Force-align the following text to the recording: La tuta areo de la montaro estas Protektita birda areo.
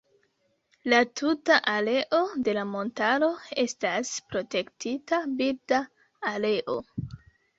La 0.93 0.99
tuta 1.19 1.57
areo 1.73 2.21
de 2.47 2.55
la 2.59 2.63
montaro 2.69 3.29
estas 3.65 4.13
Protektita 4.31 5.19
birda 5.43 5.83
areo. 6.33 6.79